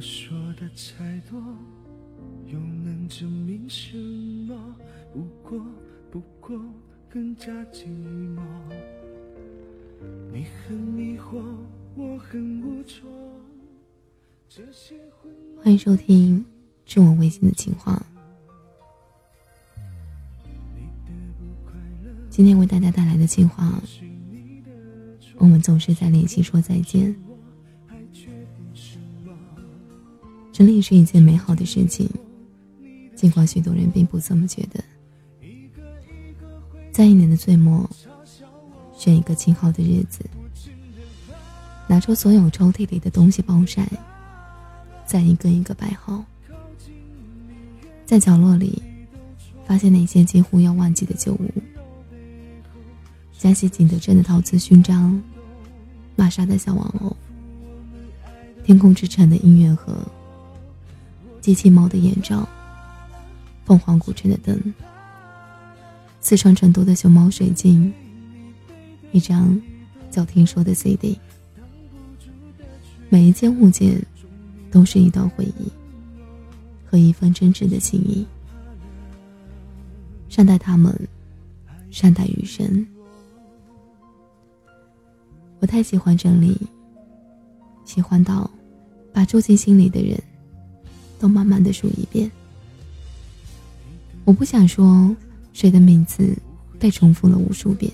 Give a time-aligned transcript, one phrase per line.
[0.00, 1.40] 说的太多，
[2.46, 4.76] 又能证明什么？
[5.12, 5.60] 不过，
[6.10, 6.60] 不过
[7.08, 7.86] 更加寂
[8.36, 8.40] 寞。
[10.32, 11.42] 你很迷惑，
[11.96, 13.10] 我很无措。
[14.48, 14.94] 这些
[15.62, 16.44] 欢迎收听
[16.86, 18.00] 致我微信的情话。
[22.30, 23.82] 今天为大家带来的情话，
[25.38, 27.14] 我们总是在联系说再见。
[30.58, 32.10] 真理是一件美好的事情，
[33.14, 34.82] 尽管许多人并不这么觉得。
[36.90, 37.88] 在一年的最末，
[38.92, 40.28] 选一个晴好的日子，
[41.86, 43.88] 拿出所有抽屉里的东西暴晒，
[45.06, 46.24] 再一个一个摆好，
[48.04, 48.82] 在角落里
[49.64, 51.48] 发现那些几乎要忘记的旧物：
[53.38, 55.22] 加西景德镇的陶瓷勋章，
[56.16, 57.16] 玛莎的小玩偶，
[58.64, 59.96] 天空之城的音乐盒。
[61.40, 62.46] 机器猫的眼罩，
[63.64, 64.60] 凤凰古城的灯，
[66.20, 67.92] 四川成都的熊猫水晶，
[69.12, 69.60] 一张
[70.10, 71.18] 叫听说的 CD。
[73.08, 74.04] 每一件物件，
[74.70, 75.72] 都是一段回忆
[76.84, 78.26] 和一份真挚的情谊。
[80.28, 80.94] 善待他们，
[81.90, 82.86] 善待余生。
[85.60, 86.56] 我太喜欢整理，
[87.84, 88.50] 喜欢到
[89.12, 90.22] 把住进心里的人。
[91.18, 92.30] 都慢慢的数一遍。
[94.24, 95.14] 我不想说
[95.52, 96.36] 谁的名字
[96.78, 97.90] 被重复了无数遍。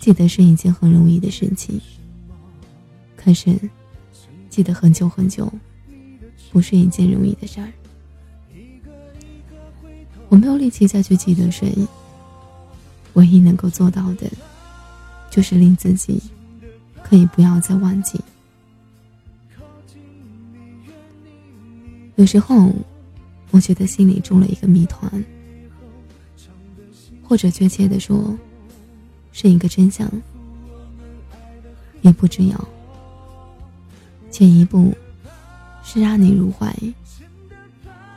[0.00, 1.78] 记得是一件很容易的事情，
[3.16, 3.54] 可是
[4.48, 5.52] 记得很久很久，
[6.50, 7.70] 不是一件容易的事儿。
[10.30, 11.74] 我没有力气再去记得谁，
[13.12, 14.30] 唯一能够做到的，
[15.28, 16.22] 就是令自己
[17.02, 18.18] 可以不要再忘记。
[22.20, 22.70] 有时候，
[23.50, 25.10] 我觉得心里中了一个谜团，
[27.22, 28.36] 或者确切的说，
[29.32, 30.06] 是一个真相。
[32.02, 32.68] 一步之遥，
[34.30, 34.94] 前一步
[35.82, 36.76] 是让你入怀，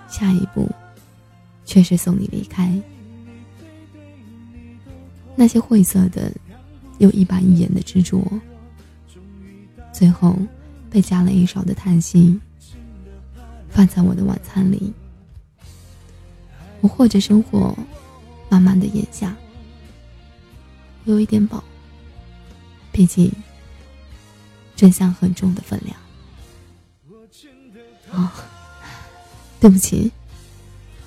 [0.10, 0.70] 下一步
[1.64, 2.78] 却是送你离开。
[5.34, 6.30] 那些晦涩的，
[6.98, 8.22] 又一板一眼的执着，
[9.94, 10.38] 最后
[10.90, 12.38] 被加了一勺的叹息。
[13.74, 14.94] 放在我的晚餐里，
[16.80, 17.76] 我或者生活
[18.50, 19.36] 慢慢的咽下，
[21.06, 21.64] 有一点饱。
[22.92, 23.32] 毕竟
[24.76, 25.98] 真相很重的分量。
[28.12, 28.30] 哦，
[29.60, 30.12] 对不起，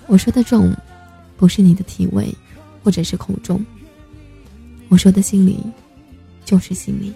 [0.08, 0.74] 我说的重，
[1.36, 2.34] 不是你的体味，
[2.82, 3.64] 或者是口重。
[4.88, 5.60] 我说的心里，
[6.44, 7.14] 就是心里。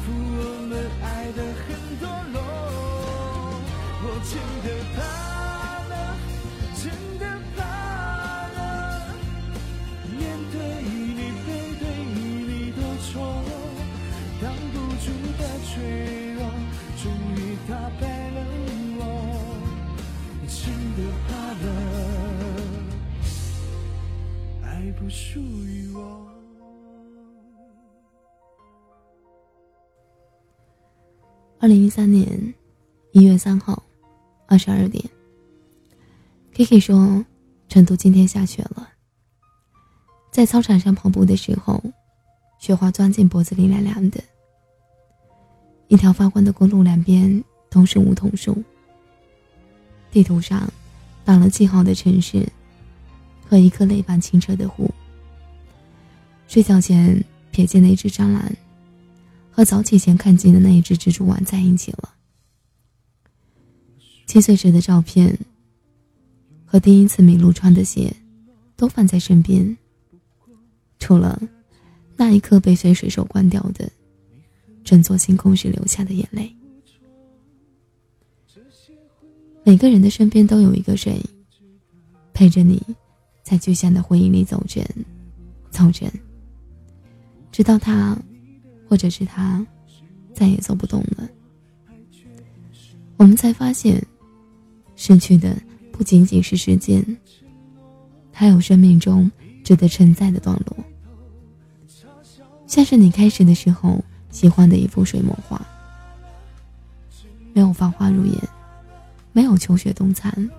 [0.00, 0.72] 福我们
[1.02, 1.66] 爱得很
[2.00, 2.36] 堕落。
[4.00, 4.32] 我真
[4.64, 4.96] 的怕
[5.88, 5.92] 了，
[6.76, 6.82] 真
[7.18, 7.22] 的
[7.56, 7.58] 怕
[8.56, 8.58] 了。
[10.18, 10.20] 面
[10.52, 11.48] 对你，背
[11.80, 11.82] 对
[12.14, 12.16] 你
[12.72, 13.12] 的错，
[14.40, 15.06] 挡不住
[15.38, 15.68] 的脆
[16.34, 16.38] 弱，
[17.02, 17.04] 终
[17.36, 17.38] 于
[17.68, 17.70] 打
[18.00, 18.38] 败了
[18.98, 19.00] 我。
[20.46, 20.58] 真
[20.96, 20.98] 的
[21.28, 21.30] 怕
[21.64, 21.66] 了，
[24.64, 24.66] 爱
[24.98, 26.27] 不属于我。
[31.60, 32.54] 二零一三年
[33.10, 33.82] 一月三号。
[34.46, 35.04] 二十二点
[36.54, 37.22] ，Kiki 说
[37.68, 38.88] ：“成都今天下雪了。”
[40.32, 41.82] 在操场上跑步的时候，
[42.58, 44.22] 雪花钻进脖子里，凉凉的。
[45.88, 48.56] 一条发光的公路两边都是梧桐树。
[50.10, 50.72] 地图上
[51.26, 52.48] 打了记号的城市，
[53.46, 54.90] 和一颗泪般清澈的湖。
[56.46, 57.22] 睡觉前
[57.52, 58.42] 瞥见了一只蟑螂，
[59.58, 62.14] 和早起前看见的那一只蜘蛛网在一起了。
[64.24, 65.36] 七岁时的照片，
[66.64, 68.14] 和第一次迷路穿的鞋，
[68.76, 69.76] 都放在身边。
[71.00, 71.42] 除了
[72.16, 73.90] 那一刻被随水手关掉的，
[74.84, 76.54] 整座星空时流下的眼泪。
[79.64, 81.20] 每个人的身边都有一个谁，
[82.32, 82.80] 陪着你，
[83.42, 84.88] 在具象的回忆里走着，
[85.68, 86.08] 走着，
[87.50, 88.16] 直到他，
[88.88, 89.64] 或者是他，
[90.32, 91.28] 再也走不动了，
[93.16, 94.02] 我们才发现。
[95.00, 95.56] 失去的
[95.92, 97.00] 不仅仅是时间，
[98.32, 99.30] 还有生命中
[99.62, 100.76] 值得承载的段落。
[102.66, 105.64] 像是你开始的时候喜欢的一幅水墨画，
[107.52, 108.34] 没有繁花如烟，
[109.32, 110.50] 没有秋雪冬残，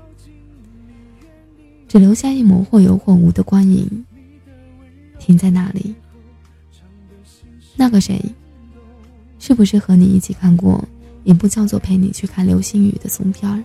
[1.89, 4.05] 只留下一抹或有或无的光影，
[5.19, 5.93] 停在那里，
[7.79, 8.21] 那个谁，
[9.39, 10.85] 是不是和你一起看过
[11.23, 13.63] 一部叫做《陪你去看流星雨》的松片儿？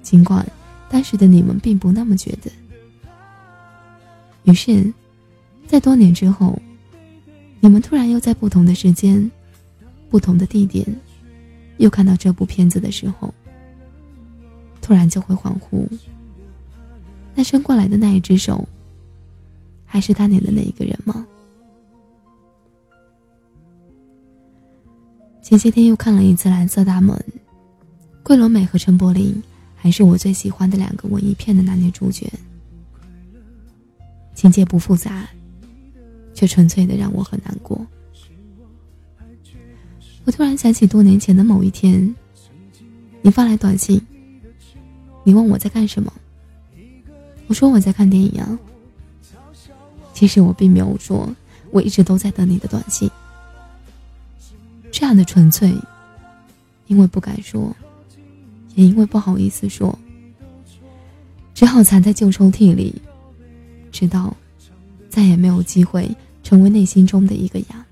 [0.00, 0.46] 尽管
[0.88, 2.50] 当时的你们并不那么觉得。
[4.44, 4.90] 于是，
[5.66, 6.58] 在多年之后，
[7.60, 9.30] 你们突然又在不同的时间、
[10.08, 10.86] 不同的地点，
[11.76, 13.34] 又看到这部片子的时候，
[14.80, 15.86] 突然就会恍惚：
[17.34, 18.66] 那伸过来的那一只手，
[19.84, 21.26] 还是当年的那一个人吗？
[25.44, 27.14] 前些天又看了一次《蓝色大门》，
[28.22, 29.42] 桂纶镁和陈柏霖
[29.76, 32.26] 还是我最喜欢的两个文艺片的男女主角。
[34.34, 35.28] 情节不复杂，
[36.32, 37.78] 却纯粹的让我很难过。
[40.24, 42.14] 我突然想起多年前的某一天，
[43.20, 44.00] 你发来短信，
[45.24, 46.10] 你问我在干什么，
[47.48, 48.58] 我说我在看电影啊。
[50.14, 51.28] 其实我并没有说，
[51.70, 53.10] 我一直都在等你的短信。
[54.96, 55.74] 这样的纯粹，
[56.86, 57.74] 因为不敢说，
[58.76, 59.98] 也因为不好意思说，
[61.52, 62.94] 只好藏在旧抽屉里，
[63.90, 64.32] 直到
[65.10, 66.08] 再也没有机会
[66.44, 67.84] 成为内心中的一个芽。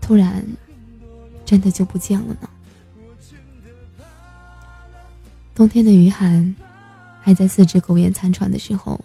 [0.00, 0.44] 突然，
[1.44, 2.50] 真的就不见了呢。
[5.54, 6.56] 冬天的余寒，
[7.22, 9.00] 还在四肢苟延残喘的时候，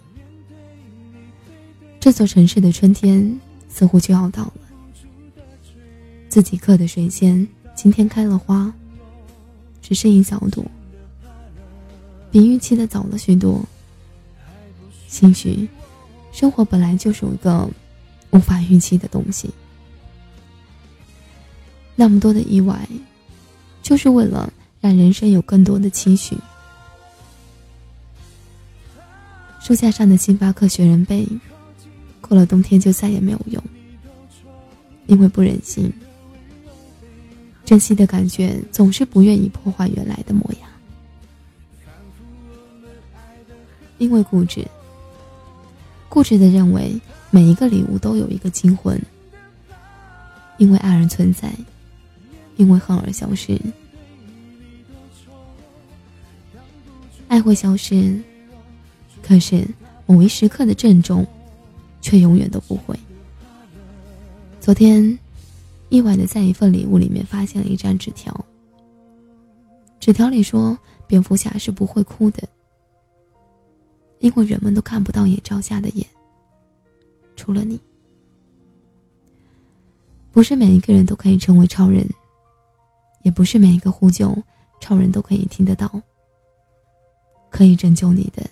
[2.00, 4.54] 这座城市的春天似乎就要到了。
[6.32, 8.72] 自己刻的水仙今天开了花，
[9.82, 10.64] 只是一小朵，
[12.30, 13.62] 比预期的早了许多。
[15.08, 15.68] 兴许，
[16.32, 17.68] 生活本来就是一个
[18.30, 19.50] 无法预期的东西。
[21.94, 22.88] 那么多的意外，
[23.82, 24.50] 就是为了
[24.80, 26.34] 让人生有更多的期许。
[29.60, 31.28] 书架上的星巴克雪人杯，
[32.22, 33.62] 过了冬天就再也没有用，
[35.08, 35.92] 因为不忍心。
[37.72, 40.68] 珍惜的感觉总是不愿意破坏原来的模样，
[43.96, 44.62] 因为固执，
[46.10, 49.00] 固执的认为每一个礼物都有一个惊魂。
[50.58, 51.50] 因为爱而存在，
[52.58, 53.58] 因为恨而消失。
[57.26, 58.20] 爱会消失，
[59.22, 59.66] 可是
[60.04, 61.26] 某一时刻的郑重，
[62.02, 62.94] 却永远都不会。
[64.60, 65.18] 昨天。
[65.92, 68.34] 意外的在一份礼物里面发现了一张纸条。
[70.00, 72.48] 纸条里说，蝙蝠侠是不会哭的，
[74.20, 76.06] 因为人们都看不到眼罩下的眼，
[77.36, 77.78] 除了你。
[80.30, 82.08] 不是每一个人都可以成为超人，
[83.20, 84.34] 也不是每一个呼救
[84.80, 86.00] 超人都可以听得到。
[87.50, 88.42] 可以拯救你的，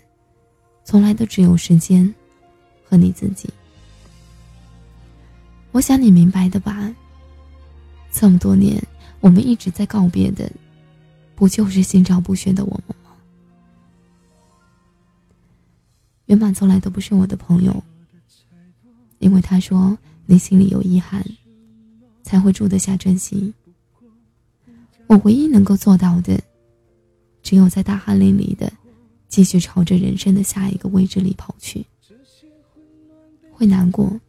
[0.83, 2.13] 从来都只有时间
[2.87, 3.49] 和你自己。
[5.71, 6.95] 我想你明白的吧。
[8.11, 8.81] 这么多年，
[9.19, 10.51] 我们一直在告别的，
[11.33, 13.11] 不就是心照不宣的我们吗？
[16.25, 17.83] 原满从来都不是我的朋友，
[19.19, 21.25] 因为他说你心里有遗憾，
[22.21, 23.53] 才会住得下真心。
[25.07, 26.39] 我唯一能够做到的，
[27.41, 28.71] 只有在大汗淋漓的，
[29.27, 31.85] 继续朝着人生的下一个位置里跑去。
[33.51, 34.19] 会难过，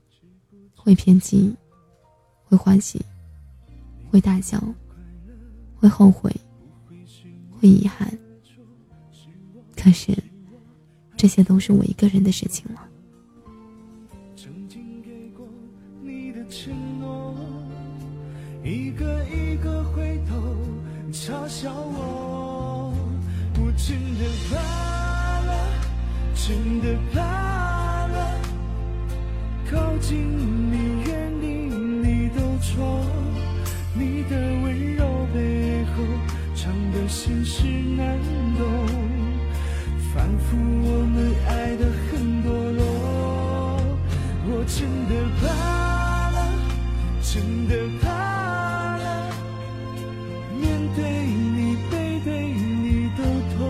[0.75, 1.55] 会偏激，
[2.45, 3.01] 会欢喜。
[4.12, 4.62] 会大笑，
[5.75, 6.31] 会后悔，
[7.50, 8.07] 会遗憾。
[9.75, 10.12] 可是，
[11.16, 12.88] 这些都是我一个人的事情了。
[18.62, 20.37] 一个一个回头
[21.11, 22.95] 嘲笑我，
[23.57, 25.50] 我真的怕了，
[26.35, 28.40] 真的怕了，
[29.71, 30.21] 靠近
[30.71, 31.47] 你，远离
[32.07, 33.32] 你都错。
[33.95, 36.03] 你的温柔背后
[36.55, 38.19] 藏的心事难
[38.57, 38.65] 懂，
[40.15, 42.11] 仿佛我们爱得很
[42.43, 42.81] 堕落。
[44.45, 45.45] 我真的怕
[46.31, 46.37] 了，
[47.23, 47.33] 真
[47.69, 47.71] 的
[48.01, 48.09] 怕
[48.97, 49.31] 了，
[50.59, 50.63] 面
[50.97, 51.93] 对你背
[52.25, 53.23] 对你都
[53.57, 53.61] 痛，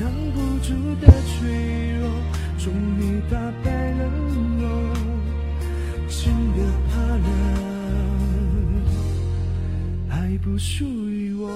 [0.00, 0.02] 挡
[0.32, 0.68] 不住
[1.00, 2.02] 的脆弱，
[2.58, 3.00] 终于
[3.30, 3.71] 打败
[10.62, 11.50] 属于我。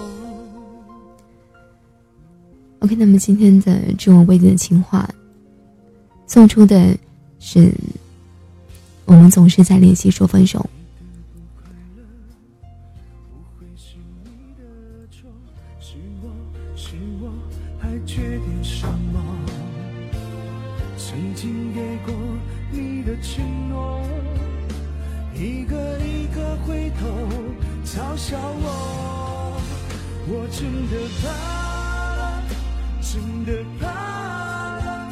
[2.81, 5.09] OK，那么今天的《致我未尽的情话》
[6.27, 6.99] 送出的
[7.39, 7.73] 是：
[9.05, 10.69] 我们总是在练习说分手。
[20.99, 22.13] 曾经给过
[22.73, 24.03] 你的承诺。
[25.39, 27.07] 一个一个回头
[27.85, 29.61] 嘲笑我，
[30.29, 31.29] 我真的怕
[32.17, 32.43] 了，
[33.03, 33.85] 真的怕
[34.79, 35.11] 了，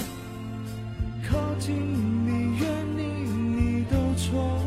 [1.28, 2.64] 靠近你，远
[2.97, 4.59] 离你都错，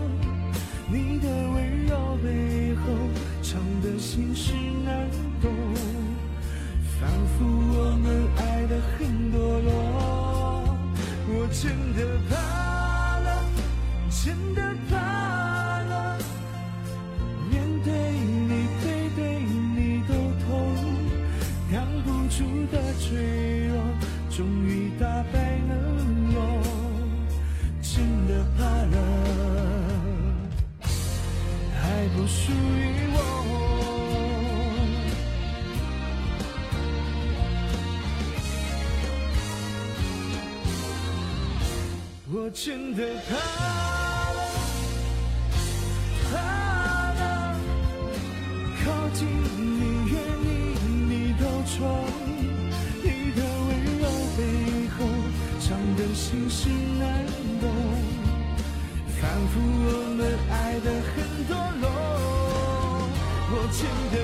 [0.92, 2.94] 你的温柔背后
[3.42, 4.54] 藏的心事
[4.86, 5.10] 难
[5.42, 5.52] 懂，
[7.00, 8.06] 仿佛我们
[8.38, 10.78] 爱得很堕落，
[11.30, 12.57] 我真的怕。
[22.28, 23.82] 挡不住的脆弱，
[24.30, 25.72] 终于打败了
[26.36, 26.38] 我，
[27.82, 28.96] 真的怕了，
[31.74, 31.82] 还
[32.16, 32.54] 不属于
[33.14, 33.18] 我。
[42.30, 43.36] 我真的，怕
[56.30, 56.70] 情深
[57.00, 57.26] 难
[57.62, 57.72] 懂，
[59.16, 61.16] 仿佛我们爱得很
[61.48, 61.88] 堕落，
[63.50, 63.80] 我真
[64.12, 64.16] 的